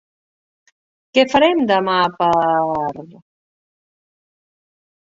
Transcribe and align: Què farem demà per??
Què 1.17 1.25
farem 1.35 1.61
demà 1.73 1.99
per?? 2.17 2.31